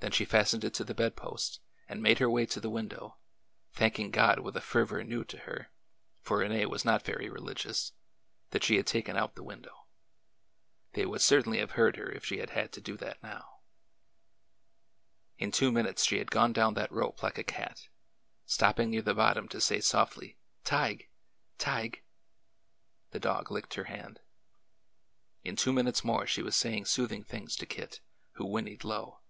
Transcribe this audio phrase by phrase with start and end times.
[0.00, 1.58] Then she fastened it to the bed post
[1.88, 3.16] and made her way to the window,
[3.72, 5.70] thanking God with a fervor new to her—
[6.20, 7.92] for Rene was not very religious—
[8.50, 9.86] that she had taken out the window.
[10.92, 13.60] They would certainly have heard her if she had had to do that now.
[15.38, 17.88] In two minutes she had gone down that rope like a cat,
[18.44, 21.08] stopping near the bottom to say softly, "Tige!
[21.56, 22.02] Tige!''
[23.12, 24.20] The dog licked her hand.
[25.42, 28.02] In two minutes more she was saying soothing things to Kit,
[28.32, 29.20] who whinnied low.